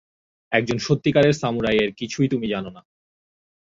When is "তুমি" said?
2.29-2.47